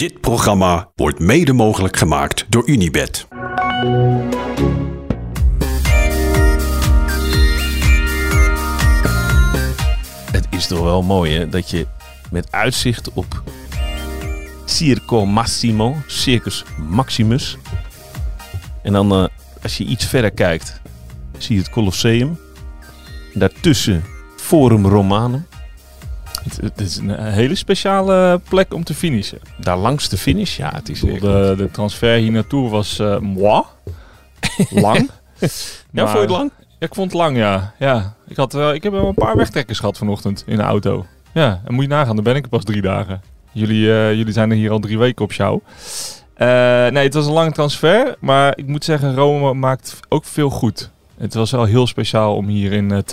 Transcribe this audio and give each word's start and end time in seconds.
Dit 0.00 0.20
programma 0.20 0.90
wordt 0.94 1.18
mede 1.18 1.52
mogelijk 1.52 1.96
gemaakt 1.96 2.46
door 2.48 2.68
Unibed. 2.68 3.26
Het 10.32 10.46
is 10.50 10.66
toch 10.66 10.80
wel 10.80 11.02
mooi 11.02 11.32
hè, 11.32 11.48
dat 11.48 11.70
je 11.70 11.86
met 12.30 12.52
uitzicht 12.52 13.12
op 13.12 13.42
Circo 14.64 15.26
Massimo, 15.26 15.96
Circus 16.06 16.64
Maximus. 16.88 17.56
En 18.82 18.92
dan 18.92 19.12
eh, 19.12 19.24
als 19.62 19.76
je 19.76 19.84
iets 19.84 20.06
verder 20.06 20.30
kijkt, 20.30 20.80
zie 21.38 21.54
je 21.54 21.62
het 21.62 21.70
Colosseum. 21.70 22.38
Daartussen 23.34 24.04
Forum 24.36 24.86
Romanum. 24.86 25.46
Het, 26.60 26.80
is 26.80 26.96
een 26.96 27.10
hele 27.22 27.54
speciale 27.54 28.40
plek 28.48 28.74
om 28.74 28.84
te 28.84 28.94
finishen. 28.94 29.38
Daar 29.56 29.76
langs 29.76 30.08
de 30.08 30.16
finish, 30.16 30.56
ja, 30.56 30.72
het 30.74 30.88
is 30.88 31.00
bedoel, 31.00 31.18
de, 31.20 31.54
de 31.56 31.70
transfer 31.70 32.16
hier 32.16 32.32
naartoe 32.32 32.70
was 32.70 32.98
eh 32.98 33.18
moi. 33.18 33.62
Lang. 34.70 35.10
Ja, 35.92 36.02
vond 36.02 36.12
je 36.12 36.18
het 36.18 36.30
lang? 36.30 36.50
Ja, 36.58 36.86
ik 36.86 36.94
vond 36.94 37.12
het 37.12 37.20
lang, 37.20 37.36
ja. 37.36 37.74
ja. 37.78 38.14
Ik, 38.28 38.36
had, 38.36 38.52
wel- 38.52 38.72
ik 38.74 38.82
heb 38.82 38.92
wel 38.92 39.06
een 39.08 39.14
paar 39.14 39.36
wegtrekkers 39.36 39.78
gehad 39.78 39.98
vanochtend 39.98 40.42
in 40.46 40.56
de 40.56 40.62
auto. 40.62 41.06
Ja, 41.32 41.60
en 41.64 41.74
moet 41.74 41.82
je 41.82 41.88
nagaan, 41.90 42.14
dan 42.14 42.24
ben 42.24 42.36
ik 42.36 42.42
er 42.42 42.48
pas 42.48 42.64
drie 42.64 42.82
dagen. 42.82 43.20
Jullie, 43.52 43.92
eh, 43.92 44.14
jullie 44.14 44.32
zijn 44.32 44.50
er 44.50 44.56
hier 44.56 44.70
al 44.70 44.78
drie 44.78 44.98
weken 44.98 45.24
op 45.24 45.32
show. 45.32 45.60
Eh, 46.34 46.46
nee, 46.88 47.04
het 47.04 47.14
was 47.14 47.26
een 47.26 47.32
lange 47.32 47.52
transfer. 47.52 48.16
Maar 48.20 48.52
ik 48.58 48.66
moet 48.66 48.84
zeggen, 48.84 49.14
Rome 49.14 49.54
maakt 49.54 50.00
ook 50.08 50.24
veel 50.24 50.50
goed. 50.50 50.90
Het 51.18 51.34
was 51.34 51.50
wel 51.50 51.64
heel 51.64 51.86
speciaal 51.86 52.36
om 52.36 52.46
hier 52.46 52.72
in 52.72 52.90
het... 52.90 53.12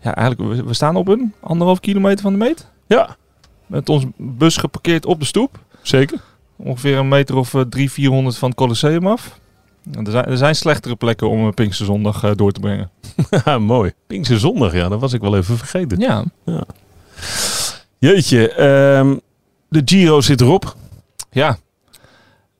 eh, 0.00 0.04
ja, 0.04 0.14
eigenlijk, 0.14 0.54
we, 0.56 0.64
we 0.64 0.74
staan 0.74 0.96
op 0.96 1.08
een 1.08 1.32
anderhalf 1.40 1.80
kilometer 1.80 2.20
van 2.22 2.32
de 2.32 2.38
meet. 2.38 2.68
Ja, 2.86 3.16
Met 3.66 3.88
ons 3.88 4.04
bus 4.16 4.56
geparkeerd 4.56 5.06
op 5.06 5.20
de 5.20 5.26
stoep. 5.26 5.58
zeker. 5.82 6.18
Ongeveer 6.56 6.96
een 6.98 7.08
meter 7.08 7.36
of 7.36 7.54
eh, 7.54 7.60
drie, 7.60 7.90
400 7.90 8.36
van 8.38 8.48
het 8.48 8.58
Colosseum 8.58 9.06
af. 9.06 9.38
En 9.92 10.04
Er 10.06 10.10
zijn, 10.12 10.24
er 10.24 10.36
zijn 10.36 10.54
slechtere 10.56 10.96
plekken 10.96 11.28
om 11.30 11.44
een 11.44 11.54
Pinksterzondag 11.54 12.22
eh, 12.24 12.30
door 12.34 12.52
te 12.52 12.60
brengen. 12.60 12.90
Ja, 13.44 13.58
mooi. 13.58 13.92
Pinkse 14.06 14.38
zondag, 14.38 14.72
ja, 14.74 14.88
dat 14.88 15.00
was 15.00 15.12
ik 15.12 15.20
wel 15.20 15.36
even 15.36 15.56
vergeten. 15.58 15.98
Ja, 15.98 16.24
Jeetje, 17.98 18.52
ehm, 18.52 19.16
de 19.68 19.82
Giro 19.84 20.20
zit 20.20 20.40
erop. 20.40 20.76
ja. 21.30 21.58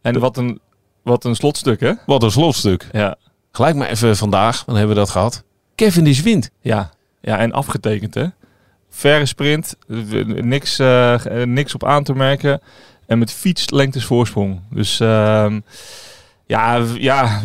En 0.03 0.19
wat 0.19 0.37
een, 0.37 0.61
wat 1.03 1.25
een 1.25 1.35
slotstuk, 1.35 1.81
hè? 1.81 1.93
Wat 2.07 2.23
een 2.23 2.31
slotstuk. 2.31 2.89
Ja, 2.93 3.17
Gelijk 3.53 3.77
maar 3.77 3.89
even 3.89 4.17
vandaag, 4.17 4.65
dan 4.65 4.77
hebben 4.77 4.95
we 4.95 5.01
dat 5.01 5.11
gehad. 5.11 5.43
Kevin 5.75 6.07
is 6.07 6.21
wint. 6.23 6.51
ja. 6.61 6.91
Ja 7.21 7.39
en 7.39 7.53
afgetekend, 7.53 8.15
hè? 8.15 8.27
Verre 8.91 9.27
sprint, 9.27 9.77
niks, 10.27 10.79
eh, 10.79 11.43
eh, 11.43 11.49
niks 11.49 11.75
op 11.75 11.85
aan 11.85 12.03
te 12.03 12.15
merken. 12.15 12.61
En 13.07 13.19
met 13.19 13.33
fietslengtes 13.33 14.05
voorsprong. 14.05 14.61
Dus 14.71 15.01
ehm, 15.01 15.61
ja, 16.47 16.85
ja, 16.99 17.41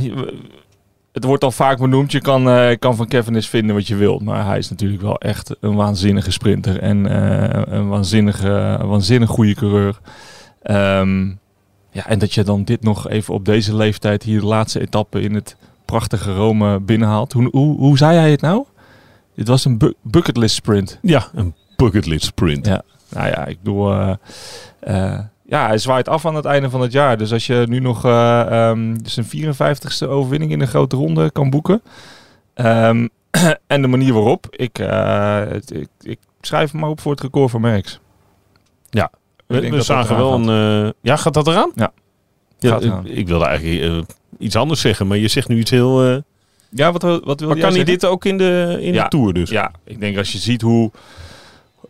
het 1.11 1.23
wordt 1.23 1.43
al 1.43 1.51
vaak 1.51 1.77
benoemd. 1.79 2.11
Je 2.11 2.21
kan, 2.21 2.49
eh, 2.49 2.77
kan 2.79 2.95
van 2.95 3.07
Cavendish 3.07 3.47
vinden 3.47 3.75
wat 3.75 3.87
je 3.87 3.95
wilt. 3.95 4.23
Maar 4.23 4.45
hij 4.45 4.57
is 4.57 4.69
natuurlijk 4.69 5.01
wel 5.01 5.17
echt 5.17 5.55
een 5.59 5.75
waanzinnige 5.75 6.31
sprinter. 6.31 6.79
En 6.79 7.17
een 7.75 7.87
waanzinnige, 7.87 8.79
waanzinnig 8.81 9.29
goede 9.29 9.55
coureur. 9.55 9.99
Ehm, 10.61 11.27
ja, 11.91 12.07
en 12.07 12.19
dat 12.19 12.33
je 12.33 12.43
dan 12.43 12.63
dit 12.63 12.83
nog 12.83 13.09
even 13.09 13.33
op 13.33 13.45
deze 13.45 13.75
leeftijd 13.75 14.23
hier 14.23 14.39
de 14.39 14.45
laatste 14.45 14.81
etappe 14.81 15.21
in 15.21 15.33
het 15.33 15.57
prachtige 15.85 16.33
Rome 16.33 16.79
binnenhaalt. 16.79 17.33
Hoe, 17.33 17.47
hoe, 17.51 17.77
hoe 17.77 17.97
zei 17.97 18.17
hij 18.17 18.31
het 18.31 18.41
nou? 18.41 18.65
Dit 19.35 19.47
was 19.47 19.65
een 19.65 19.77
bu 19.77 19.93
bucketlist 20.01 20.55
sprint. 20.55 20.99
Ja, 21.01 21.27
een 21.33 21.53
bucketlist 21.75 22.25
sprint. 22.25 22.65
Ja. 22.65 22.81
Nou 23.09 23.27
ja, 23.27 23.45
ik 23.45 23.57
bedoel... 23.63 23.91
eh, 23.91 24.13
eh, 24.79 25.19
ja, 25.45 25.67
hij 25.67 25.77
zwaait 25.77 26.09
af 26.09 26.25
aan 26.25 26.35
het 26.35 26.45
einde 26.45 26.69
van 26.69 26.81
het 26.81 26.91
jaar. 26.91 27.17
Dus 27.17 27.31
als 27.33 27.45
je 27.47 27.65
nu 27.69 27.79
nog 27.79 28.05
eh, 28.05 28.69
ehm, 28.69 28.95
zijn 29.03 29.25
54ste 29.25 30.07
overwinning 30.07 30.51
in 30.51 30.61
een 30.61 30.67
grote 30.67 30.95
ronde 30.95 31.31
kan 31.31 31.49
boeken. 31.49 31.81
ehm, 32.53 33.07
en 33.67 33.81
de 33.81 33.87
manier 33.87 34.13
waarop. 34.13 34.47
Ik, 34.49 34.79
eh, 34.79 35.39
het- 35.39 35.71
ik, 35.75 35.87
ik 36.01 36.19
schrijf 36.41 36.71
hem 36.71 36.81
maar 36.81 36.89
op 36.89 36.99
voor 37.01 37.11
het 37.11 37.21
record 37.21 37.51
van 37.51 37.61
Merckx. 37.61 37.99
Ja. 38.89 39.05
Ik 39.37 39.43
We, 39.47 39.59
denk 39.59 39.71
we 39.71 39.77
dat 39.77 39.85
zagen 39.85 40.15
wel 40.17 40.37
gaat. 40.39 40.47
een... 40.47 40.93
ja, 41.01 41.15
gaat 41.15 41.33
dat 41.33 41.47
eraan? 41.47 41.71
Ja. 41.75 41.91
ja 42.59 42.69
Gaat 42.69 42.83
ik- 42.83 42.89
eraan. 42.91 43.07
ik 43.07 43.27
wilde 43.27 43.45
eigenlijk 43.45 44.09
iets 44.37 44.55
anders 44.55 44.81
zeggen, 44.81 45.07
maar 45.07 45.17
je 45.17 45.27
zegt 45.27 45.47
nu 45.47 45.57
iets 45.59 45.71
heel... 45.71 46.03
eh, 46.05 46.17
Ja, 46.75 46.91
wat, 46.91 47.01
wil- 47.01 47.21
wat 47.23 47.39
wil 47.39 47.47
maar 47.49 47.57
jij 47.57 47.65
kan 47.67 47.75
hij 47.75 47.85
dit 47.85 48.05
ook 48.05 48.25
in 48.25 48.37
de, 48.37 48.77
in 48.81 48.93
Ja. 48.93 49.03
de 49.03 49.09
Tour 49.09 49.33
dus? 49.33 49.49
Ja, 49.49 49.71
ik 49.83 49.99
denk 49.99 50.17
als 50.17 50.31
je 50.31 50.37
ziet 50.37 50.61
hoe... 50.61 50.91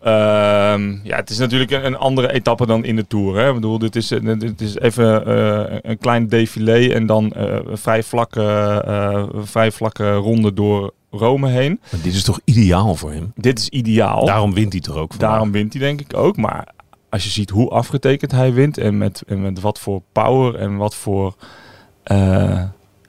ehm, 0.01 0.91
ja, 1.03 1.15
het 1.15 1.29
is 1.29 1.37
natuurlijk 1.37 1.71
een, 1.71 1.85
een 1.85 1.97
andere 1.97 2.31
etappe 2.33 2.65
dan 2.65 2.83
in 2.85 2.95
de 2.95 3.07
Tour. 3.07 3.37
Hè? 3.37 3.47
Ik 3.47 3.53
bedoel, 3.53 3.79
dit 3.79 3.95
is, 3.95 4.09
een- 4.09 4.39
dit 4.39 4.61
is 4.61 4.77
even 4.77 5.25
eh, 5.25 5.77
een 5.81 5.97
klein 5.97 6.27
défilé 6.27 6.87
en 6.93 7.05
dan 7.05 7.31
eh, 7.33 7.55
een 7.65 7.77
vrij 7.77 8.03
vlakke, 8.03 8.43
eh, 8.85 9.23
vrij 9.33 9.71
vlakke 9.71 10.13
ronde 10.13 10.53
door 10.53 10.93
Rome 11.11 11.49
heen. 11.49 11.79
Maar 11.91 12.01
dit 12.01 12.13
is 12.13 12.23
toch 12.23 12.39
ideaal 12.43 12.95
voor 12.95 13.11
hem? 13.11 13.31
Dit 13.35 13.59
is 13.59 13.69
ideaal. 13.69 14.25
Daarom 14.25 14.53
wint 14.53 14.71
hij 14.71 14.81
toch 14.81 14.95
ook? 14.95 15.19
Daarom 15.19 15.51
wint 15.51 15.73
hij 15.73 15.81
denk 15.81 16.01
ik 16.01 16.17
ook. 16.17 16.37
Maar 16.37 16.67
als 17.09 17.23
je 17.23 17.29
ziet 17.29 17.49
hoe 17.49 17.69
afgetekend 17.69 18.31
hij 18.31 18.53
wint 18.53 18.77
en 18.77 18.97
met, 18.97 19.23
en 19.27 19.41
met 19.41 19.61
wat 19.61 19.79
voor 19.79 20.01
power 20.11 20.55
en 20.55 20.77
wat 20.77 20.95
voor... 20.95 21.35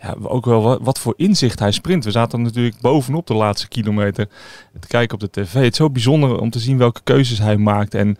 ja, 0.06 0.14
ook 0.22 0.44
wel 0.44 0.62
wat, 0.62 0.78
wat 0.82 0.98
voor 0.98 1.14
inzicht 1.16 1.58
hij 1.58 1.72
sprint. 1.72 2.04
We 2.04 2.10
zaten 2.10 2.42
natuurlijk 2.42 2.80
bovenop 2.80 3.26
de 3.26 3.34
laatste 3.34 3.68
kilometer 3.68 4.28
te 4.80 4.88
kijken 4.88 5.14
op 5.14 5.20
de 5.20 5.30
tv. 5.30 5.52
Het 5.52 5.70
is 5.72 5.76
zo 5.76 5.90
bijzonder 5.90 6.40
om 6.40 6.50
te 6.50 6.58
zien 6.58 6.78
welke 6.78 7.00
keuzes 7.04 7.38
hij 7.38 7.56
maakt 7.56 7.94
en 7.94 8.16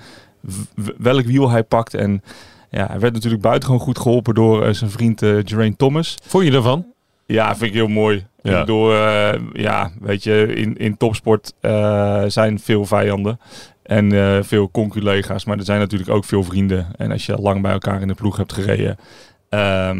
welk 0.98 1.24
wiel 1.24 1.50
hij 1.50 1.62
pakt. 1.62 1.94
En 1.94 2.22
ja, 2.70 2.86
hij 2.86 2.98
werd 2.98 3.12
natuurlijk 3.12 3.42
buitengewoon 3.42 3.82
goed 3.82 3.98
geholpen 3.98 4.34
door 4.34 4.64
eh, 4.64 4.72
zijn 4.72 4.91
vriend 4.91 5.19
Geraint 5.20 5.78
Thomas. 5.78 6.14
Vond 6.26 6.44
je 6.44 6.50
daarvan? 6.50 6.86
Ja, 7.26 7.56
vind 7.56 7.70
ik 7.70 7.76
heel 7.76 7.88
mooi. 7.88 8.26
Ja. 8.42 8.60
Bedoel, 8.60 8.92
eh, 8.92 9.41
ja, 9.53 9.91
weet 10.00 10.24
je, 10.24 10.47
in, 10.54 10.76
in 10.76 10.97
topsport 10.97 11.53
zijn 12.26 12.58
veel 12.60 12.84
vijanden 12.84 13.41
en 13.82 14.44
veel 14.44 14.70
conculega's, 14.70 15.44
maar 15.44 15.58
er 15.58 15.64
zijn 15.64 15.78
natuurlijk 15.78 16.10
ook 16.10 16.24
veel 16.24 16.42
vrienden. 16.42 16.86
En 16.97 17.10
als 17.12 17.26
je 17.26 17.36
lang 17.41 17.62
bij 17.62 17.72
elkaar 17.72 18.00
in 18.00 18.08
de 18.08 18.14
ploeg 18.14 18.36
hebt 18.36 18.53
gereden, 18.53 18.97
f- 18.98 19.92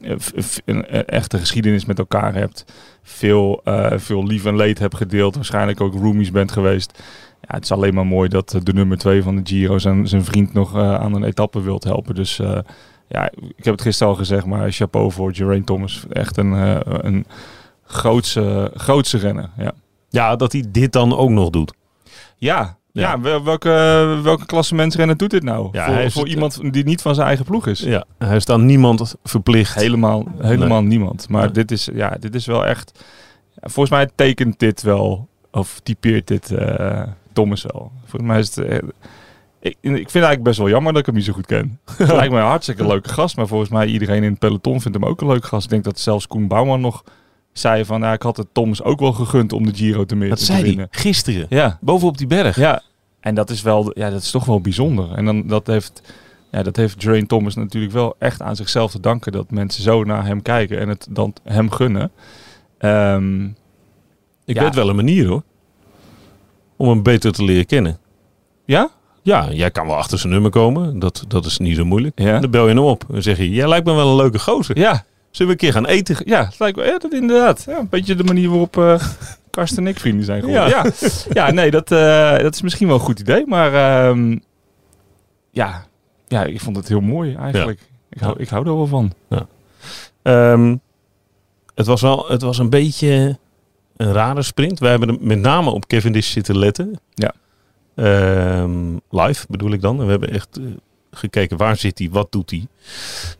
een, 0.00 0.20
een 0.64 1.06
echte 1.06 1.38
geschiedenis 1.38 1.84
met 1.84 1.98
elkaar 1.98 2.34
hebt, 2.34 2.64
veel, 3.02 3.60
eh, 3.64 3.92
veel 3.98 4.26
lief 4.26 4.44
en 4.44 4.56
leed 4.56 4.78
hebt 4.78 4.96
gedeeld, 4.96 5.34
waarschijnlijk 5.34 5.80
ook 5.80 5.94
roomies 5.94 6.30
bent 6.30 6.52
geweest. 6.52 7.02
Ja, 7.40 7.54
het 7.54 7.64
is 7.64 7.72
alleen 7.72 7.94
maar 7.94 8.06
mooi 8.06 8.28
dat 8.28 8.54
eh, 8.54 8.60
de 8.62 8.72
nummer 8.72 8.98
twee 8.98 9.22
van 9.22 9.36
de 9.36 9.40
Giro 9.44 9.78
zijn, 9.78 10.08
zijn 10.08 10.24
vriend 10.24 10.52
nog 10.52 10.76
eh, 10.76 10.94
aan 10.94 11.14
een 11.14 11.24
etappe 11.24 11.60
wilt 11.62 11.84
helpen. 11.84 12.14
Dus 12.14 12.38
eh, 12.38 12.58
ja, 13.08 13.30
ik 13.56 13.64
heb 13.64 13.74
het 13.74 13.82
gisteren 13.82 14.12
al 14.12 14.18
gezegd, 14.18 14.46
maar 14.46 14.72
chapeau 14.72 15.12
voor 15.12 15.34
Geraint 15.34 15.66
Thomas. 15.66 16.04
Echt 16.10 16.36
een, 16.36 16.54
eh, 16.54 16.78
een 16.84 17.26
grootse, 17.84 18.70
grootse 18.74 19.18
renner. 19.18 19.50
Ja, 19.56 19.72
Ja, 20.10 20.36
dat 20.36 20.52
hij 20.52 20.64
dit 20.68 20.92
dan 20.92 21.16
ook 21.16 21.30
nog 21.30 21.50
doet. 21.50 21.74
ja, 22.36 22.78
Ja. 22.92 23.02
ja. 23.10 23.20
wel- 23.20 23.44
welke, 23.44 23.68
welke 24.22 24.46
klassementsrenner 24.46 25.16
doet 25.16 25.30
dit 25.30 25.42
nou? 25.42 25.68
Ja, 25.72 25.84
voor 25.84 25.94
hij 25.94 26.10
voor 26.10 26.22
het- 26.22 26.32
iemand 26.32 26.72
die 26.72 26.84
niet 26.84 27.02
van 27.02 27.14
zijn 27.14 27.26
eigen 27.26 27.44
ploeg 27.44 27.66
is. 27.66 27.80
Ja, 27.80 28.04
hij 28.18 28.36
is 28.36 28.44
dan 28.44 28.64
niemand 28.66 29.14
verplicht. 29.22 29.74
Helemaal, 29.74 30.24
helemaal 30.38 30.82
niemand. 30.82 31.28
Maar 31.28 31.42
Nee. 31.42 31.52
dit, 31.52 31.70
is, 31.70 31.88
ja, 31.94 32.16
dit 32.20 32.34
is 32.34 32.46
wel 32.46 32.66
echt... 32.66 33.04
volgens 33.60 33.90
mij 33.90 34.08
tekent 34.14 34.58
dit 34.58 34.82
wel, 34.82 35.28
of 35.50 35.80
typeert 35.82 36.26
dit 36.26 36.50
eh, 36.50 37.02
Thomas 37.32 37.62
wel. 37.62 37.92
Volgens 38.04 38.30
mij 38.30 38.38
is 38.38 38.54
het... 38.56 38.64
eh, 38.66 38.78
ik, 39.60 39.76
ik 39.80 39.90
vind 39.90 39.96
het 40.04 40.12
eigenlijk 40.14 40.42
best 40.42 40.58
wel 40.58 40.68
jammer 40.68 40.90
dat 40.92 41.00
ik 41.00 41.06
hem 41.06 41.14
niet 41.14 41.24
zo 41.24 41.32
goed 41.32 41.46
ken. 41.46 41.78
Het 41.96 42.12
lijkt 42.18 42.32
mij 42.32 42.40
een 42.42 42.46
hartstikke 42.48 42.86
leuke 42.86 43.08
gast. 43.08 43.36
Maar 43.36 43.46
volgens 43.46 43.70
mij 43.70 43.86
iedereen 43.86 44.22
in 44.22 44.30
het 44.30 44.38
peloton 44.38 44.80
vindt 44.80 44.98
hem 44.98 45.06
ook 45.08 45.20
een 45.20 45.26
leuke 45.26 45.46
gast. 45.46 45.64
Ik 45.64 45.70
denk 45.70 45.84
dat 45.84 45.98
zelfs 45.98 46.26
Koen 46.26 46.48
Bouwman 46.48 46.80
nog 46.80 47.04
zei 47.52 47.84
van... 47.84 48.00
Nou, 48.00 48.14
ik 48.14 48.22
had 48.22 48.36
het 48.36 48.46
Thomas 48.52 48.82
ook 48.82 49.00
wel 49.00 49.12
gegund 49.12 49.52
om 49.52 49.66
de 49.66 49.74
Giro 49.74 50.04
te, 50.04 50.16
meer 50.16 50.28
Dat 50.28 50.38
te 50.38 50.44
zei 50.44 50.74
hij 50.76 50.86
gisteren. 50.90 51.46
Ja, 51.48 51.78
Bovenop 51.80 52.18
die 52.18 52.26
berg. 52.26 52.56
ja. 52.56 52.82
En 53.20 53.34
dat 53.34 53.50
is 53.50 53.62
wel, 53.62 53.98
ja, 53.98 54.10
dat 54.10 54.22
is 54.22 54.30
toch 54.30 54.44
wel 54.44 54.60
bijzonder. 54.60 55.12
En 55.12 55.24
dan, 55.24 55.46
dat 55.46 55.66
heeft, 55.66 56.02
ja, 56.50 56.62
dat 56.62 56.76
heeft 56.76 57.00
Drain 57.00 57.26
Thomas 57.26 57.54
natuurlijk 57.54 57.92
wel 57.92 58.14
echt 58.18 58.42
aan 58.42 58.56
zichzelf 58.56 58.90
te 58.90 59.00
danken 59.00 59.32
dat 59.32 59.50
mensen 59.50 59.82
zo 59.82 60.04
naar 60.04 60.26
hem 60.26 60.42
kijken 60.42 60.78
en 60.80 60.88
het 60.88 61.06
dan 61.10 61.34
hem 61.44 61.70
gunnen. 61.70 62.10
Ehm, 62.78 63.44
Ik 64.44 64.56
Ja. 64.56 64.62
weet 64.62 64.74
wel 64.74 64.88
een 64.88 64.96
manier 64.96 65.26
hoor. 65.26 65.42
Om 66.76 66.88
hem 66.88 67.02
beter 67.02 67.32
te 67.32 67.44
leren 67.44 67.66
kennen. 67.66 67.98
ja? 68.64 68.90
Ja, 69.22 69.52
jij 69.52 69.70
kan 69.70 69.86
wel 69.86 69.96
achter 69.96 70.18
zijn 70.18 70.32
nummer 70.32 70.50
komen. 70.50 70.98
Dat, 70.98 71.24
dat 71.28 71.44
is 71.44 71.58
niet 71.58 71.76
zo 71.76 71.84
moeilijk. 71.84 72.20
Ja. 72.20 72.38
Dan 72.38 72.50
bel 72.50 72.68
je 72.68 72.74
hem 72.74 72.84
op. 72.84 73.04
En 73.12 73.22
zeg 73.22 73.36
je, 73.36 73.50
jij 73.50 73.68
lijkt 73.68 73.86
me 73.86 73.92
wel 73.92 74.08
een 74.10 74.16
leuke 74.16 74.38
gozer. 74.38 74.78
Ja, 74.78 75.04
Zullen 75.30 75.56
we 75.56 75.64
een 75.64 75.70
keer 75.70 75.72
gaan 75.72 75.86
eten? 75.86 76.16
ja, 76.24 76.44
het 76.44 76.58
lijkt 76.58 76.76
wel, 76.76 76.86
ja, 76.86 76.98
dat 76.98 77.12
inderdaad. 77.12 77.64
Ja, 77.66 77.78
een 77.78 77.88
beetje 77.88 78.14
de 78.14 78.24
manier 78.24 78.48
waarop 78.48 78.78
eh 78.78 79.02
Karsten 79.50 79.84
en 79.84 79.90
ik 79.90 79.98
vrienden 79.98 80.24
zijn 80.24 80.42
geworden. 80.42 80.68
Ja, 80.68 80.84
ja. 81.32 81.50
nee, 81.50 81.70
dat, 81.70 81.92
eh, 81.92 82.38
dat 82.38 82.54
is 82.54 82.62
misschien 82.62 82.86
wel 82.86 82.96
een 82.96 83.02
goed 83.02 83.20
idee. 83.20 83.46
Maar 83.46 83.74
ehm, 83.74 84.38
ja, 85.50 85.84
ja, 86.28 86.44
ik 86.44 86.60
vond 86.60 86.76
het 86.76 86.88
heel 86.88 87.00
mooi 87.00 87.34
eigenlijk. 87.34 87.80
Ik, 88.10 88.20
hou, 88.20 88.40
ik 88.40 88.48
hou 88.48 88.66
er 88.66 88.76
wel 88.76 88.86
van. 88.86 89.12
Ehm, 90.22 90.76
het, 91.74 91.86
was 91.86 92.00
wel, 92.00 92.24
het 92.28 92.42
was 92.42 92.58
een 92.58 92.70
beetje 92.70 93.38
een 93.96 94.12
rare 94.12 94.42
sprint. 94.42 94.78
We 94.78 94.86
hebben 94.86 95.18
met 95.20 95.38
name 95.38 95.70
op 95.70 95.86
Cavendish 95.86 96.32
zitten 96.32 96.58
letten. 96.58 97.00
Ja. 97.14 97.32
Ehm, 97.94 98.96
live 99.10 99.46
bedoel 99.48 99.72
ik 99.72 99.80
dan. 99.80 99.98
En 99.98 100.04
we 100.04 100.10
hebben 100.10 100.30
echt 100.30 100.58
eh, 100.58 100.64
gekeken 101.10 101.56
waar 101.56 101.76
zit 101.76 101.98
hij, 101.98 102.08
wat 102.10 102.32
doet 102.32 102.50
hij. 102.50 102.66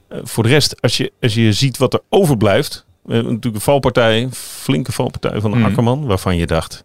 Eh, 0.08 0.18
voor 0.22 0.42
de 0.42 0.48
rest, 0.48 0.82
als 0.82 0.96
je, 0.96 1.12
als 1.20 1.34
je 1.34 1.52
ziet 1.52 1.78
wat 1.78 1.94
er 1.94 2.00
overblijft. 2.08 2.84
We 3.02 3.12
hebben 3.14 3.32
natuurlijk 3.32 3.64
een 3.66 3.70
valpartij, 3.72 4.22
een 4.22 4.32
flinke 4.34 4.92
valpartij 4.92 5.40
van 5.40 5.50
Mhm. 5.50 5.64
Akkerman. 5.64 6.06
Waarvan 6.06 6.36
je 6.36 6.46
dacht, 6.46 6.84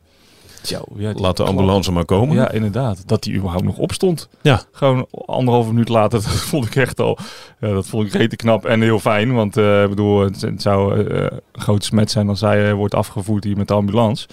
ja, 0.64 0.82
die- 0.96 1.14
laat 1.22 1.38
de 1.38 1.44
ambulance 1.44 1.92
maar 1.92 2.06
komen. 2.06 2.36
Ja, 2.36 2.52
inderdaad. 2.52 3.08
Dat 3.08 3.24
hij 3.24 3.34
überhaupt 3.34 3.66
nog 3.66 3.78
opstond. 3.78 4.30
Ja. 4.42 4.62
Gewoon 4.72 5.08
anderhalve 5.26 5.70
minuut 5.72 5.90
later, 5.90 6.22
dat 6.24 6.32
vond 6.32 6.66
ik 6.66 6.76
echt 6.76 7.00
al... 7.00 7.18
Ja, 7.60 7.70
dat 7.74 7.88
vond 7.88 8.08
ik 8.08 8.14
rete 8.14 8.36
knap 8.36 8.66
en 8.66 8.82
heel 8.82 9.00
fijn. 9.00 9.34
Want 9.34 9.58
eh, 9.58 9.84
ik 9.84 9.90
bedoel, 9.90 10.20
het, 10.20 10.42
het 10.42 10.62
zou 10.62 11.06
eh, 11.08 11.22
een 11.52 11.62
grote 11.62 11.86
smet 11.86 12.12
zijn 12.12 12.30
als 12.30 12.42
eh, 12.42 12.74
wordt 12.74 12.94
afgevoerd 12.96 13.44
hier 13.44 13.58
met 13.58 13.68
de 13.68 13.74
ambulance. 13.74 14.28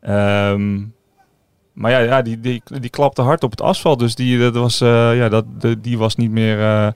Ehm, 0.00 0.78
maar 1.80 1.90
ja, 1.90 1.98
ja 1.98 2.22
die, 2.22 2.40
die, 2.40 2.62
die 2.80 2.90
klapte 2.90 3.22
hard 3.22 3.42
op 3.44 3.50
het 3.50 3.60
asfalt. 3.62 3.98
Dus 3.98 4.14
die, 4.14 4.38
dat 4.38 4.54
was, 4.54 4.80
eh, 4.80 5.16
ja, 5.16 5.28
dat, 5.28 5.44
de- 5.60 5.80
die 5.80 5.98
was 5.98 6.16
niet 6.16 6.30
meer... 6.30 6.58
eh, 6.60 6.86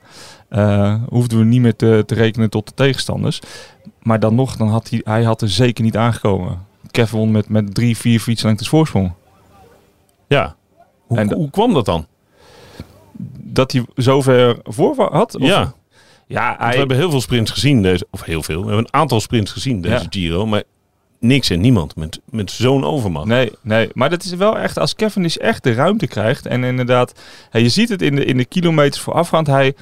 eh, 0.49 0.95
hoefden 1.09 1.37
we 1.37 1.43
niet 1.45 1.61
meer 1.61 1.75
te, 1.75 2.03
te 2.05 2.13
rekenen 2.15 2.49
tot 2.49 2.67
de 2.67 2.73
tegenstanders. 2.73 3.39
Maar 4.01 4.19
dan 4.19 4.35
nog, 4.35 4.55
dan 4.57 4.67
had 4.67 4.89
hij, 4.89 5.01
hij 5.03 5.23
had 5.23 5.41
er 5.41 5.49
zeker 5.49 5.83
niet 5.83 5.97
aangekomen. 5.97 6.59
Kevin 6.91 7.17
won 7.19 7.31
met, 7.31 7.49
met 7.49 7.73
drie, 7.75 7.97
vier 7.97 8.19
fietslengtes 8.19 8.69
voorsprong. 8.69 9.11
Ja. 10.27 10.55
Hoe, 11.05 11.17
En- 11.17 11.33
hoe 11.33 11.49
kwam 11.49 11.73
dat 11.73 11.85
dan? 11.85 12.05
dat 13.41 13.71
hij 13.71 13.85
zover 13.95 14.57
voor 14.63 15.09
had? 15.11 15.35
Of- 15.35 15.47
ja, 15.47 15.73
ja 16.27 16.55
hij, 16.59 16.71
we 16.71 16.77
hebben 16.77 16.97
heel 16.97 17.09
veel 17.09 17.21
sprints 17.21 17.51
gezien. 17.51 17.81
Deze, 17.81 18.07
of 18.11 18.23
heel 18.23 18.43
veel. 18.43 18.59
We 18.61 18.65
hebben 18.67 18.85
een 18.85 18.93
aantal 18.99 19.19
sprints 19.19 19.51
gezien 19.51 19.81
deze 19.81 19.95
Ja. 19.95 20.07
Giro. 20.09 20.45
Maar 20.45 20.63
niks 21.27 21.49
en 21.49 21.59
niemand 21.59 21.95
met, 21.95 22.19
met 22.29 22.51
zo'n 22.51 22.83
overmacht. 22.83 23.25
Nee, 23.25 23.51
nee, 23.61 23.89
maar 23.93 24.09
dat 24.09 24.23
is 24.23 24.33
wel 24.33 24.57
echt 24.57 24.79
als 24.79 24.95
Kevin 24.95 25.21
dus 25.21 25.37
echt 25.37 25.63
de 25.63 25.73
ruimte 25.73 26.07
krijgt. 26.07 26.45
En 26.45 26.63
inderdaad, 26.63 27.13
je 27.51 27.69
ziet 27.69 27.89
het 27.89 28.01
in 28.01 28.15
de, 28.15 28.25
in 28.25 28.37
de 28.37 28.45
kilometers 28.45 29.03
voorafgaand. 29.03 29.47
Hij, 29.47 29.73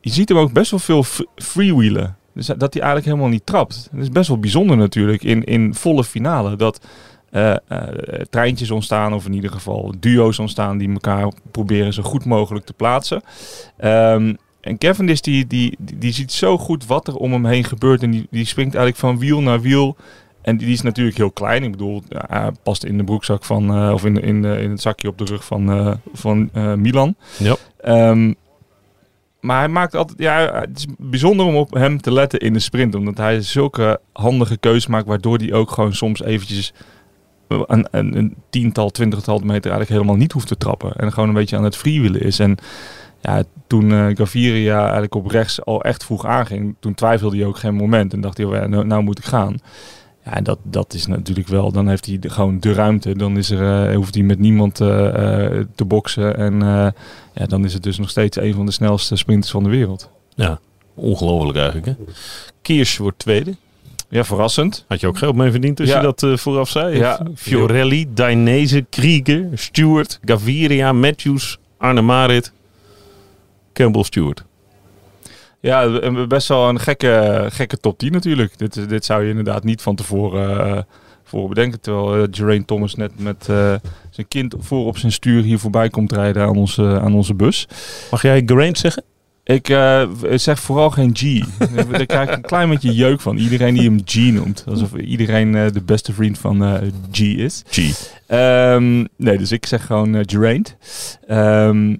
je 0.00 0.10
ziet 0.10 0.28
hem 0.28 0.38
ook 0.38 0.52
best 0.52 0.70
wel 0.70 0.80
veel 0.80 1.04
freewheelen. 1.36 2.16
Dus 2.34 2.46
dat 2.46 2.72
hij 2.72 2.82
eigenlijk 2.82 3.04
helemaal 3.04 3.28
niet 3.28 3.46
trapt. 3.46 3.88
Dat 3.92 4.02
is 4.02 4.08
best 4.08 4.28
wel 4.28 4.38
bijzonder 4.38 4.76
natuurlijk 4.76 5.22
in, 5.22 5.44
in 5.44 5.74
volle 5.74 6.04
finale. 6.04 6.56
Dat 6.56 6.80
eh, 7.30 7.50
eh, 7.50 7.58
treintjes 8.30 8.70
ontstaan, 8.70 9.14
of 9.14 9.26
in 9.26 9.32
ieder 9.32 9.50
geval 9.50 9.94
duo's 10.00 10.38
ontstaan 10.38 10.78
die 10.78 10.92
elkaar 10.92 11.32
proberen 11.50 11.92
zo 11.92 12.02
goed 12.02 12.24
mogelijk 12.24 12.64
te 12.64 12.72
plaatsen. 12.72 13.22
Ehm, 13.76 14.34
en 14.60 14.78
Kevin 14.78 15.06
die, 15.06 15.20
die, 15.22 15.46
die, 15.46 15.76
die 15.78 16.12
ziet 16.12 16.32
zo 16.32 16.58
goed 16.58 16.86
wat 16.86 17.08
er 17.08 17.16
om 17.16 17.32
hem 17.32 17.46
heen 17.46 17.64
gebeurt. 17.64 18.02
En 18.02 18.10
die, 18.10 18.26
die 18.30 18.44
springt 18.44 18.74
eigenlijk 18.74 19.04
van 19.04 19.18
wiel 19.18 19.40
naar 19.40 19.60
wiel. 19.60 19.96
En 20.42 20.56
die, 20.56 20.66
die 20.66 20.74
is 20.74 20.82
natuurlijk 20.82 21.16
heel 21.16 21.30
klein. 21.30 21.62
Ik 21.62 21.70
bedoel, 21.70 22.02
ja, 22.08 22.24
hij 22.28 22.50
past 22.62 22.84
in 22.84 22.96
de 22.96 23.04
broekzak 23.04 23.44
van, 23.44 23.74
eh, 23.74 23.92
of 23.92 24.04
in, 24.04 24.22
in, 24.22 24.44
in 24.44 24.70
het 24.70 24.80
zakje 24.80 25.08
op 25.08 25.18
de 25.18 25.24
rug 25.24 25.44
van, 25.44 25.70
eh, 25.70 25.94
van 26.12 26.50
eh, 26.52 26.74
Milan. 26.74 27.14
Ja. 27.38 27.56
Ehm, 27.80 28.32
maar 29.40 29.58
hij 29.58 29.68
maakt 29.68 29.94
altijd, 29.94 30.18
ja, 30.18 30.60
het 30.60 30.78
is 30.78 30.86
bijzonder 30.98 31.46
om 31.46 31.56
op 31.56 31.74
hem 31.74 32.00
te 32.00 32.12
letten 32.12 32.40
in 32.40 32.52
de 32.52 32.58
sprint. 32.58 32.94
Omdat 32.94 33.16
hij 33.16 33.40
zulke 33.40 34.00
handige 34.12 34.56
keuzes 34.56 34.86
maakt, 34.86 35.06
waardoor 35.06 35.38
hij 35.38 35.52
ook 35.52 35.70
gewoon 35.70 35.94
soms 35.94 36.22
eventjes 36.22 36.72
een, 37.48 37.86
een, 37.90 38.16
een 38.16 38.34
tiental, 38.50 38.90
twintigtal 38.90 39.38
meter 39.38 39.70
eigenlijk 39.70 39.90
helemaal 39.90 40.16
niet 40.16 40.32
hoeft 40.32 40.46
te 40.46 40.56
trappen. 40.56 40.92
En 40.96 41.12
gewoon 41.12 41.28
een 41.28 41.34
beetje 41.34 41.56
aan 41.56 41.64
het 41.64 41.76
freewheelen 41.76 42.20
is. 42.20 42.38
En 42.38 42.56
ja, 43.20 43.42
toen 43.66 43.92
eh 43.92 44.06
Gaviria 44.14 44.82
eigenlijk 44.82 45.14
op 45.14 45.26
rechts 45.26 45.64
al 45.64 45.82
echt 45.82 46.04
vroeg 46.04 46.26
aanging, 46.26 46.76
toen 46.80 46.94
twijfelde 46.94 47.36
hij 47.36 47.46
ook 47.46 47.58
geen 47.58 47.74
moment. 47.74 48.12
En 48.12 48.20
dacht 48.20 48.36
hij, 48.36 48.46
oh 48.46 48.54
ja, 48.54 48.66
nou, 48.66 48.86
nou 48.86 49.02
moet 49.02 49.18
ik 49.18 49.24
gaan. 49.24 49.56
Ja, 50.32 50.40
dat, 50.40 50.58
dat 50.62 50.94
is 50.94 51.06
natuurlijk 51.06 51.48
wel, 51.48 51.72
dan 51.72 51.88
heeft 51.88 52.06
hij 52.06 52.18
de- 52.18 52.30
gewoon 52.30 52.60
de 52.60 52.72
ruimte. 52.72 53.16
Dan 53.16 53.36
is 53.36 53.50
er, 53.50 53.88
eh, 53.88 53.94
hoeft 53.96 54.14
hij 54.14 54.22
met 54.24 54.38
niemand 54.38 54.80
eh, 54.80 55.06
eh, 55.58 55.66
te 55.74 55.84
boksen. 55.84 56.36
En 56.36 56.58
ja, 57.34 57.46
dan 57.46 57.64
is 57.64 57.72
het 57.74 57.82
dus 57.82 57.98
nog 57.98 58.10
steeds 58.10 58.36
een 58.36 58.54
van 58.54 58.66
de 58.66 58.72
snelste 58.72 59.16
sprinters 59.16 59.52
van 59.52 59.62
de 59.62 59.68
wereld. 59.70 60.10
Ja, 60.34 60.58
ongelooflijk 60.94 61.58
eigenlijk. 61.58 61.86
Hè? 61.86 61.94
Kiers 62.62 62.96
wordt 62.96 63.18
tweede. 63.18 63.54
Ja, 64.08 64.24
verrassend. 64.24 64.84
Had 64.88 65.00
je 65.00 65.06
ook 65.06 65.18
geld 65.18 65.34
mee 65.36 65.50
verdiend 65.50 65.80
als 65.80 65.88
Ja. 65.88 65.96
je 66.00 66.12
dat 66.14 66.40
vooraf 66.40 66.68
zei? 66.68 66.96
Ja. 66.96 67.26
Fiorelli, 67.34 68.06
Dainese, 68.14 68.86
Krieger, 68.90 69.46
Stewart, 69.54 70.18
Gaviria, 70.24 70.92
Matthews, 70.92 71.58
Arne 71.78 72.00
Marit, 72.00 72.52
Campbell 73.72 74.02
Stewart. 74.02 74.44
Ja, 75.60 76.00
best 76.26 76.48
wel 76.48 76.68
een 76.68 76.80
gekke, 76.80 77.46
gekke 77.50 77.76
top 77.76 77.98
10 77.98 78.12
natuurlijk. 78.12 78.58
Dit, 78.58 78.76
is- 78.76 78.86
dit 78.86 79.04
zou 79.04 79.22
je 79.22 79.28
inderdaad 79.28 79.64
niet 79.64 79.82
van 79.82 79.96
tevoren 79.96 80.66
eh, 80.66 80.82
voor 81.24 81.48
bedenken. 81.48 81.80
Terwijl 81.80 82.22
eh, 82.22 82.28
Geraint 82.30 82.66
Thomas 82.66 82.94
net 82.94 83.12
met 83.16 83.46
eh, 83.48 83.74
zijn 84.10 84.28
kind 84.28 84.54
voor 84.58 84.86
op 84.86 84.98
zijn 84.98 85.12
stuur 85.12 85.42
hier 85.42 85.58
voorbij 85.58 85.88
komt 85.88 86.12
rijden 86.12 86.42
aan 86.42 86.56
onze, 86.56 87.00
aan 87.00 87.14
onze 87.14 87.34
bus. 87.34 87.68
Mag 88.10 88.22
jij 88.22 88.42
Geraint 88.46 88.78
zeggen? 88.78 89.02
Ik 89.44 89.66
zeg 90.34 90.60
vooral 90.60 90.90
geen 90.90 91.10
G. 91.16 91.20
Daar 91.90 92.06
krijg 92.06 92.28
ik 92.28 92.34
een 92.36 92.42
klein 92.42 92.68
beetje 92.68 92.94
jeuk 92.94 93.20
van. 93.20 93.36
Iedereen 93.36 93.74
die 93.74 93.82
hem 93.88 94.00
G 94.04 94.14
noemt. 94.14 94.64
Alsof 94.68 94.94
iedereen 94.94 95.52
de 95.52 95.82
beste 95.84 96.12
vriend 96.12 96.38
van 96.38 96.80
G 97.12 97.18
is. 97.20 97.62
G. 97.70 97.78
Ehm, 98.26 99.04
nee, 99.16 99.38
dus 99.38 99.52
ik 99.52 99.66
zeg 99.66 99.86
gewoon 99.86 100.22
Geraint. 100.26 100.76
Ehm, 101.26 101.96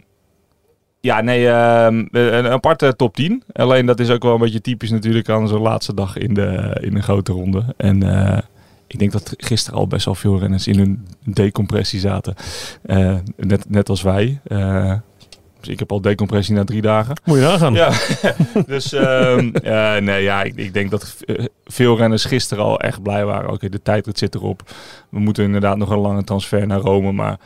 ja, 1.01 1.21
nee, 1.21 1.49
ehm, 1.49 2.07
een 2.11 2.47
aparte 2.47 2.97
top 2.97 3.15
10. 3.15 3.43
Alleen 3.53 3.87
dat 3.87 4.01
is 4.01 4.11
ook 4.11 4.23
wel 4.23 4.35
een 4.35 4.41
beetje 4.41 4.61
typisch 4.61 4.91
natuurlijk 4.91 5.29
aan 5.29 5.49
zo'n 5.49 5.63
laatste 5.63 5.95
dag 5.95 6.17
in 6.17 6.35
de, 6.35 6.79
in 6.81 6.95
de 6.95 7.03
grote 7.03 7.33
ronde. 7.33 7.65
En 7.77 8.03
eh, 8.03 8.39
ik 8.87 8.99
denk 8.99 9.13
dat 9.13 9.35
gisteren 9.37 9.79
al 9.79 9.87
best 9.87 10.05
wel 10.05 10.15
veel 10.15 10.39
renners 10.39 10.67
in 10.67 10.79
hun 10.79 11.07
decompressie 11.25 12.01
zaten. 12.01 12.35
Eh, 12.83 13.17
net, 13.37 13.71
net 13.71 13.89
als 13.89 14.03
wij. 14.03 14.41
Eh, 14.45 14.95
dus 15.61 15.69
ik 15.69 15.79
heb 15.79 15.93
al 15.93 16.01
decompressie 16.01 16.55
na 16.55 16.65
drie 16.65 16.83
dagen. 16.83 17.21
Moet 17.25 17.37
je 17.37 17.43
nagaan. 17.43 17.75
Ja, 17.75 17.93
dus 18.67 18.93
ehm, 18.93 19.51
eh, 19.55 19.97
nee, 19.97 20.23
ja, 20.23 20.43
ik, 20.43 20.57
ik 20.57 20.73
denk 20.73 20.91
dat 20.91 21.17
veel 21.65 21.97
renners 21.97 22.25
gisteren 22.25 22.65
al 22.65 22.81
echt 22.81 23.03
blij 23.03 23.25
waren. 23.25 23.51
Oké, 23.51 23.69
de 23.69 23.83
tijdrit 23.83 24.19
zit 24.19 24.35
erop. 24.35 24.63
We 25.09 25.19
moeten 25.19 25.45
inderdaad 25.45 25.77
nog 25.77 25.91
een 25.91 25.99
lange 25.99 26.25
transfer 26.25 26.67
naar 26.67 26.81
Rome, 26.81 27.13
maar 27.13 27.39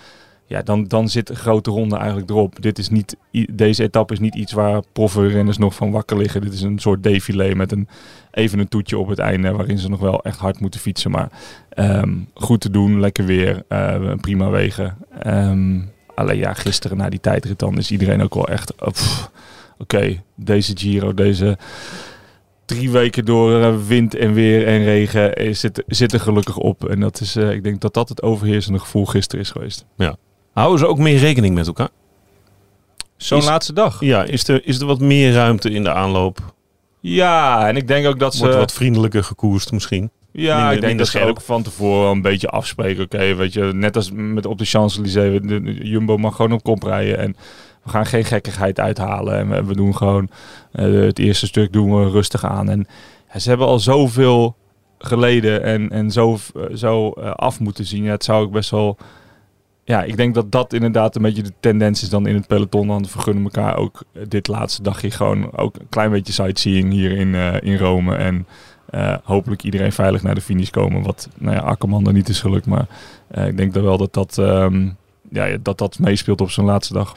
ja, 0.46 0.62
dan, 0.62 0.84
dan 0.84 1.08
zit 1.08 1.26
de 1.26 1.34
grote 1.34 1.70
ronde 1.70 1.96
eigenlijk 1.96 2.30
erop. 2.30 2.62
Dit 2.62 2.78
is 2.78 2.88
niet, 2.88 3.16
deze 3.52 3.82
etappe 3.82 4.12
is 4.12 4.18
niet 4.18 4.34
iets 4.34 4.52
waar 4.52 4.82
profrenners 4.92 5.58
nog 5.58 5.74
van 5.74 5.90
wakker 5.90 6.16
liggen. 6.16 6.40
Dit 6.40 6.52
is 6.52 6.62
een 6.62 6.78
soort 6.78 7.02
défilé 7.02 7.54
met 7.54 7.72
een, 7.72 7.88
even 8.30 8.58
een 8.58 8.68
toetje 8.68 8.98
op 8.98 9.08
het 9.08 9.18
einde 9.18 9.52
waarin 9.52 9.78
ze 9.78 9.88
nog 9.88 10.00
wel 10.00 10.22
echt 10.22 10.38
hard 10.38 10.60
moeten 10.60 10.80
fietsen. 10.80 11.10
Maar 11.10 11.28
ehm, 11.68 12.14
goed 12.34 12.60
te 12.60 12.70
doen, 12.70 13.00
lekker 13.00 13.24
weer, 13.24 13.62
eh, 13.68 14.12
prima 14.20 14.50
wegen. 14.50 14.96
Ehm, 15.22 15.80
alleen 16.14 16.38
ja, 16.38 16.54
gisteren 16.54 16.96
na 16.96 17.08
die 17.08 17.20
tijdrit 17.20 17.58
dan 17.58 17.78
is 17.78 17.90
iedereen 17.90 18.22
ook 18.22 18.34
wel 18.34 18.48
echt... 18.48 18.82
oh, 18.82 18.92
Oké, 19.78 20.22
deze 20.34 20.76
Giro, 20.76 21.14
deze 21.14 21.58
drie 22.64 22.90
weken 22.90 23.24
door 23.24 23.60
eh, 23.60 23.86
wind 23.86 24.14
en 24.14 24.32
weer 24.32 24.66
en 24.66 24.84
regen 24.84 25.34
eh, 25.34 25.54
zit, 25.54 25.82
zit 25.86 26.12
er 26.12 26.20
gelukkig 26.20 26.56
op. 26.56 26.88
En 26.88 27.00
dat 27.00 27.20
is, 27.20 27.36
ik 27.36 27.62
denk 27.62 27.80
dat 27.80 27.94
dat 27.94 28.08
het 28.08 28.22
overheersende 28.22 28.78
gevoel 28.78 29.04
gisteren 29.04 29.44
is 29.44 29.50
geweest. 29.50 29.84
Houden 30.54 30.78
ze 30.78 30.86
ook 30.86 30.98
meer 30.98 31.18
rekening 31.18 31.54
met 31.54 31.66
elkaar? 31.66 31.88
Zo'n 33.16 33.38
Is- 33.38 33.44
laatste 33.46 33.72
dag. 33.72 34.00
Ja, 34.00 34.22
is 34.24 34.48
er, 34.48 34.66
is 34.66 34.80
er 34.80 34.86
wat 34.86 35.00
meer 35.00 35.32
ruimte 35.32 35.70
in 35.70 35.82
de 35.82 35.92
aanloop? 35.92 36.38
Ja, 37.00 37.68
en 37.68 37.76
ik 37.76 37.88
denk 37.88 38.06
ook 38.06 38.18
dat 38.18 38.34
ze... 38.34 38.40
Wordt 38.42 38.56
wat 38.56 38.72
vriendelijker 38.72 39.24
gekoerst 39.24 39.72
misschien? 39.72 40.10
Ja, 40.32 40.56
Minder- 40.56 40.74
ik 40.74 40.80
denk 40.80 40.98
dat 40.98 41.06
ze 41.06 41.12
scherp. 41.16 41.28
ook 41.28 41.40
van 41.40 41.62
tevoren 41.62 42.10
een 42.10 42.22
beetje 42.22 42.48
afspreken. 42.48 43.04
Oké, 43.04 43.34
weet 43.34 43.52
je, 43.52 43.62
net 43.62 43.96
als 43.96 44.10
met 44.12 44.46
op 44.46 44.58
de 44.58 44.64
Champs-Élysées. 44.64 45.40
Jumbo 45.82 46.16
mag 46.16 46.36
gewoon 46.36 46.52
op 46.52 46.62
kop 46.62 46.82
rijden. 46.82 47.18
En 47.18 47.36
we 47.82 47.90
gaan 47.90 48.06
geen 48.06 48.24
gekkigheid 48.24 48.80
uithalen. 48.80 49.38
En 49.38 49.48
we, 49.48 49.64
we 49.64 49.74
doen 49.74 49.96
gewoon 49.96 50.28
eh, 50.72 50.92
het 50.92 51.18
eerste 51.18 51.46
stuk 51.46 51.72
doen 51.72 52.04
we 52.04 52.10
rustig 52.10 52.44
aan. 52.44 52.68
En 52.70 52.86
ja, 53.32 53.38
ze 53.38 53.48
hebben 53.48 53.66
al 53.66 53.78
zoveel 53.78 54.56
geleden 54.98 55.62
en, 55.62 55.90
en 55.90 56.10
zo, 56.10 56.38
eh, 56.54 56.62
zo 56.76 57.10
eh, 57.10 57.30
af 57.30 57.60
moeten 57.60 57.84
zien. 57.86 58.04
Ja, 58.04 58.10
het 58.10 58.24
zou 58.24 58.44
ook 58.44 58.52
best 58.52 58.70
wel... 58.70 58.96
Ja, 59.84 60.02
ik 60.02 60.16
denk 60.16 60.34
dat 60.34 60.52
dat 60.52 60.72
inderdaad 60.72 61.16
een 61.16 61.22
beetje 61.22 61.42
de 61.42 61.52
tendens 61.60 62.02
is 62.02 62.08
dan 62.08 62.26
in 62.26 62.34
het 62.34 62.46
peloton. 62.46 62.86
Dan 62.86 63.06
vergunnen 63.06 63.44
elkaar 63.44 63.76
ook 63.76 64.02
eh, 64.12 64.22
dit 64.28 64.48
laatste 64.48 64.82
dagje 64.82 65.10
gewoon 65.10 65.56
ook 65.56 65.76
een 65.76 65.88
klein 65.88 66.10
beetje 66.10 66.32
sightseeing 66.32 66.92
hier 66.92 67.10
in, 67.16 67.34
eh, 67.34 67.54
in 67.60 67.76
Rome. 67.76 68.16
En 68.16 68.46
eh, 68.90 69.16
hopelijk 69.22 69.62
iedereen 69.62 69.92
veilig 69.92 70.22
naar 70.22 70.34
de 70.34 70.40
finish 70.40 70.70
komen. 70.70 71.02
Wat 71.02 71.28
nou 71.38 71.56
ja, 71.56 71.62
Akkerman 71.62 72.06
er 72.06 72.12
niet 72.12 72.28
is 72.28 72.40
gelukt. 72.40 72.66
Maar 72.66 72.86
ik 73.46 73.56
denk 73.56 73.74
dat 73.74 73.82
wel 73.82 73.98
dat 73.98 74.12
dat, 74.12 74.38
ehm, 74.38 74.88
ja, 75.30 75.44
ja, 75.44 75.56
dat, 75.62 75.78
dat 75.78 75.98
meespeelt 75.98 76.40
op 76.40 76.50
zijn 76.50 76.66
laatste 76.66 76.92
dag. 76.92 77.14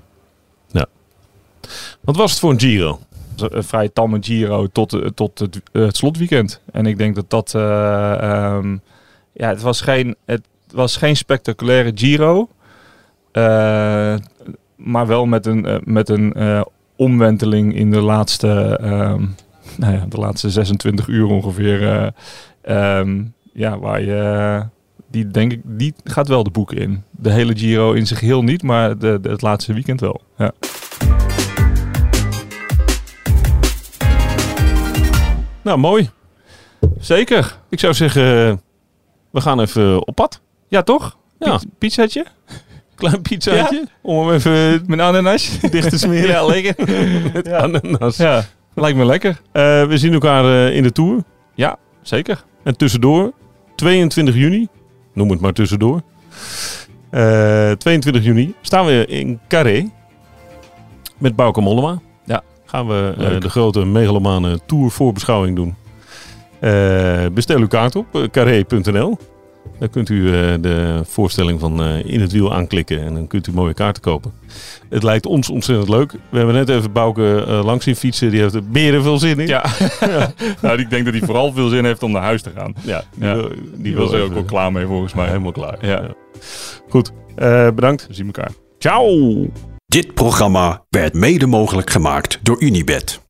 Wat 2.01 2.15
was 2.15 2.31
het 2.31 2.39
voor 2.39 2.51
een 2.51 2.59
Giro? 2.59 2.99
Een 3.37 3.63
vrij 3.63 3.89
tamme 3.89 4.17
Giro 4.21 4.67
tot, 4.67 5.15
tot 5.15 5.39
het, 5.39 5.61
het 5.71 5.95
slotweekend. 5.95 6.61
En 6.71 6.85
ik 6.85 6.97
denk 6.97 7.15
dat 7.15 7.29
dat... 7.29 7.55
eh, 7.55 8.21
ehm, 8.21 8.77
ja, 9.33 9.49
het 9.49 9.61
was 9.61 9.81
geen, 9.81 10.15
het 10.25 10.43
was 10.73 10.97
geen 10.97 11.15
spectaculaire 11.15 11.91
Giro. 11.95 12.49
Eh, 13.31 14.15
maar 14.75 15.07
wel 15.07 15.25
met 15.25 15.45
een, 15.45 15.65
eh, 15.65 15.75
met 15.83 16.09
een 16.09 16.33
eh, 16.33 16.61
omwenteling 16.95 17.75
in 17.75 17.91
de 17.91 18.01
laatste, 18.01 18.77
ehm, 18.81 19.25
nou 19.81 19.93
ja, 19.93 20.05
de 20.09 20.17
laatste 20.17 20.49
26 20.49 21.07
uur 21.07 21.25
ongeveer. 21.25 22.11
Ehm, 22.61 23.23
ja, 23.53 23.79
waar 23.79 24.01
je 24.01 24.61
die 25.11 25.27
denk 25.27 25.51
ik, 25.51 25.61
die 25.63 25.93
gaat 26.03 26.27
wel 26.27 26.43
de 26.43 26.49
boeken 26.49 26.77
in. 26.77 27.03
De 27.11 27.31
hele 27.31 27.57
Giro 27.57 27.93
in 27.93 28.07
zich 28.07 28.19
heel 28.19 28.43
niet, 28.43 28.63
maar 28.63 28.97
de, 28.97 29.19
het 29.21 29.41
laatste 29.41 29.73
weekend 29.73 30.01
wel. 30.01 30.21
Ja. 30.37 30.51
Nou, 35.61 35.77
mooi. 35.79 36.09
Zeker. 36.99 37.57
Ik 37.69 37.79
zou 37.79 37.93
zeggen, 37.93 38.61
we 39.31 39.41
gaan 39.41 39.59
even 39.59 40.07
op 40.07 40.15
pad. 40.15 40.41
Ja, 40.67 40.81
toch? 40.81 41.17
Ja. 41.39 41.59
je? 41.79 42.25
Klein 42.97 43.21
pizzaatje. 43.21 43.87
Om 44.01 44.27
hem 44.27 44.35
even 44.35 44.83
Met 44.87 44.99
ananas? 44.99 45.59
dicht 45.59 45.89
te 45.89 45.97
smeren. 45.97 46.29
Ja, 46.35 46.45
lekker. 46.45 46.75
Met 47.33 47.51
ananas. 47.51 48.17
Ja, 48.17 48.43
lijkt 48.73 48.97
me 48.97 49.05
lekker. 49.05 49.41
Eh, 49.51 49.61
we 49.87 49.97
zien 49.97 50.13
elkaar 50.13 50.43
eh, 50.67 50.75
in 50.75 50.83
de 50.83 50.91
Tour. 50.91 51.23
Ja, 51.55 51.77
zeker. 52.01 52.43
En 52.63 52.77
tussendoor, 52.77 53.31
22 53.75 54.35
juni, 54.35 54.67
noem 55.13 55.29
het 55.29 55.39
maar 55.39 55.53
tussendoor. 55.53 56.01
Eh 57.09 57.71
22 57.71 58.23
juni 58.23 58.53
staan 58.61 58.85
we 58.85 59.05
in 59.05 59.39
Carré 59.47 59.89
met 61.17 61.35
Bauke 61.35 61.61
Mollema. 61.61 61.99
Ja. 62.25 62.41
Gaan 62.65 62.87
we 62.87 63.13
eh, 63.17 63.39
de 63.39 63.49
grote 63.49 63.85
megalomane 63.85 64.59
Tour 64.65 64.91
voorbeschouwing 64.91 65.55
doen. 65.55 65.75
Eh, 66.59 67.25
bestel 67.33 67.57
uw 67.59 67.67
kaart 67.67 67.95
op, 67.95 68.05
eh, 68.15 68.21
carré.nl. 68.31 69.17
Dan 69.79 69.89
kunt 69.89 70.09
u 70.09 70.25
eh, 70.27 70.53
de 70.61 71.01
voorstelling 71.05 71.59
van 71.59 71.81
eh, 71.83 72.05
In 72.05 72.21
het 72.21 72.31
Wiel 72.31 72.53
aanklikken 72.53 73.01
en 73.05 73.13
dan 73.13 73.27
kunt 73.27 73.47
u 73.47 73.51
mooie 73.51 73.73
kaarten 73.73 74.01
kopen. 74.03 74.31
Het 74.89 75.03
lijkt 75.03 75.25
ons 75.25 75.49
ontzettend 75.49 75.89
leuk. 75.89 76.11
We 76.29 76.37
hebben 76.37 76.55
net 76.55 76.69
even 76.69 76.91
Bauke 76.91 77.43
eh, 77.47 77.63
langs 77.65 77.83
zien 77.83 77.95
fietsen. 77.95 78.29
Die 78.31 78.41
heeft 78.41 78.53
er 78.53 78.63
meer 78.71 79.01
veel 79.01 79.17
zin 79.17 79.39
in. 79.39 79.47
Ja. 79.47 79.65
nou, 80.61 80.79
ik 80.79 80.89
denk 80.89 81.05
dat 81.05 81.13
hij 81.13 81.23
vooral 81.25 81.51
veel 81.53 81.69
zin 81.69 81.85
heeft 81.85 82.03
om 82.03 82.11
naar 82.11 82.21
huis 82.21 82.41
te 82.41 82.51
gaan. 82.55 82.73
Ja, 82.81 83.03
die 83.15 83.25
Ja. 83.27 83.35
wil, 83.35 83.49
Die 83.77 83.95
was 83.95 84.11
er 84.11 84.21
ook 84.21 84.33
wel 84.33 84.43
klaar 84.43 84.71
mee 84.71 84.85
volgens 84.85 85.13
mij. 85.13 85.27
Helemaal 85.27 85.51
klaar. 85.51 85.77
Ja. 85.81 86.15
Goed, 86.89 87.11
eh, 87.35 87.69
bedankt. 87.69 88.07
We 88.07 88.13
zien 88.13 88.25
elkaar. 88.25 88.51
Ciao. 88.79 89.45
Dit 89.85 90.13
programma 90.13 90.83
werd 90.89 91.13
mede 91.13 91.45
mogelijk 91.47 91.89
gemaakt 91.89 92.39
door 92.43 92.61
Unibed. 92.61 93.21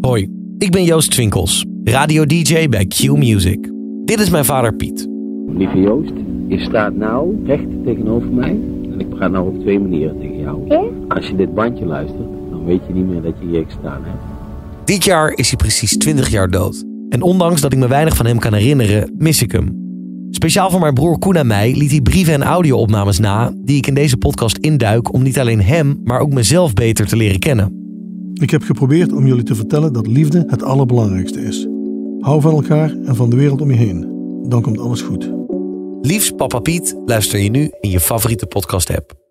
Hoi, 0.00 0.28
ik 0.58 0.70
ben 0.70 0.84
Joost 0.84 1.10
Twinkels, 1.10 1.64
radio-dj 1.84 2.68
bij 2.68 2.86
Q 2.86 3.02
Music. 3.16 3.70
Dit 4.04 4.20
is 4.20 4.30
mijn 4.30 4.44
vader 4.44 4.74
Piet. 4.76 5.11
Lieve 5.56 5.80
Joost, 5.80 6.12
je 6.48 6.60
staat 6.60 6.94
nou 6.94 7.36
recht 7.44 7.84
tegenover 7.84 8.28
mij 8.32 8.58
en 8.92 9.00
ik 9.00 9.08
praat 9.08 9.30
nou 9.30 9.48
op 9.48 9.60
twee 9.60 9.80
manieren 9.80 10.18
tegen 10.18 10.38
jou. 10.38 10.90
Als 11.08 11.28
je 11.28 11.36
dit 11.36 11.54
bandje 11.54 11.86
luistert, 11.86 12.28
dan 12.50 12.64
weet 12.64 12.80
je 12.86 12.92
niet 12.94 13.06
meer 13.06 13.22
dat 13.22 13.34
je 13.40 13.46
hier 13.46 13.64
gestaan 13.64 14.02
hebt. 14.04 14.22
Dit 14.84 15.04
jaar 15.04 15.32
is 15.36 15.48
hij 15.48 15.56
precies 15.56 15.96
20 15.96 16.28
jaar 16.28 16.50
dood. 16.50 16.84
En 17.08 17.22
ondanks 17.22 17.60
dat 17.60 17.72
ik 17.72 17.78
me 17.78 17.88
weinig 17.88 18.16
van 18.16 18.26
hem 18.26 18.38
kan 18.38 18.52
herinneren, 18.52 19.14
mis 19.18 19.42
ik 19.42 19.52
hem. 19.52 19.80
Speciaal 20.30 20.70
voor 20.70 20.80
mijn 20.80 20.94
broer 20.94 21.18
Koen 21.18 21.34
en 21.34 21.46
mij 21.46 21.74
liet 21.76 21.90
hij 21.90 22.00
brieven 22.00 22.34
en 22.34 22.42
audio-opnames 22.42 23.18
na... 23.18 23.52
die 23.56 23.76
ik 23.76 23.86
in 23.86 23.94
deze 23.94 24.16
podcast 24.16 24.56
induik 24.56 25.12
om 25.12 25.22
niet 25.22 25.38
alleen 25.38 25.62
hem, 25.62 26.00
maar 26.04 26.20
ook 26.20 26.32
mezelf 26.32 26.72
beter 26.72 27.06
te 27.06 27.16
leren 27.16 27.38
kennen. 27.38 27.80
Ik 28.34 28.50
heb 28.50 28.62
geprobeerd 28.62 29.12
om 29.12 29.26
jullie 29.26 29.42
te 29.42 29.54
vertellen 29.54 29.92
dat 29.92 30.06
liefde 30.06 30.44
het 30.46 30.62
allerbelangrijkste 30.62 31.40
is. 31.40 31.68
Hou 32.18 32.40
van 32.40 32.52
elkaar 32.52 32.96
en 33.04 33.16
van 33.16 33.30
de 33.30 33.36
wereld 33.36 33.60
om 33.60 33.70
je 33.70 33.76
heen. 33.76 34.06
Dan 34.48 34.62
komt 34.62 34.78
alles 34.78 35.02
goed. 35.02 35.41
Liefst 36.04 36.36
Papa 36.36 36.60
Piet 36.60 36.94
luister 37.06 37.38
je 37.38 37.50
nu 37.50 37.70
in 37.80 37.90
je 37.90 38.00
favoriete 38.00 38.46
podcast-app. 38.46 39.21